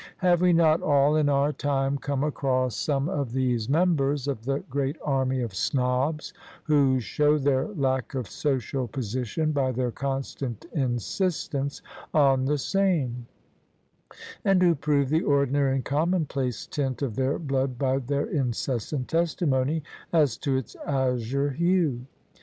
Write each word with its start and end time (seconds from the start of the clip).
Have 0.17 0.41
we 0.41 0.51
not 0.51 0.81
all 0.81 1.15
in 1.15 1.29
our 1.29 1.53
time 1.53 1.99
come 1.99 2.23
across 2.23 2.75
some 2.75 3.05
THE 3.05 3.11
SUBJECTION 3.11 3.21
of 3.21 3.33
these 3.33 3.69
members 3.69 4.27
of 4.27 4.45
the 4.45 4.61
great 4.61 4.97
army 5.05 5.41
of 5.41 5.53
snobs 5.53 6.33
who 6.63 6.99
show 6.99 7.37
their 7.37 7.67
lack 7.67 8.15
of 8.15 8.27
social 8.27 8.87
position 8.87 9.51
by 9.51 9.71
their 9.71 9.91
constant 9.91 10.65
insistence 10.73 11.83
on 12.15 12.45
the 12.45 12.57
same: 12.57 13.27
and 14.43 14.63
who 14.63 14.73
prove 14.73 15.09
the 15.09 15.21
ordinary 15.21 15.75
and 15.75 15.85
commonplace 15.85 16.65
tint 16.65 17.03
of 17.03 17.15
their 17.15 17.37
blood 17.37 17.77
by 17.77 17.99
their 17.99 18.25
incessant 18.25 19.07
testimony 19.07 19.83
as 20.11 20.35
to 20.37 20.57
its 20.57 20.73
azure 20.83 21.51
hue? 21.51 22.07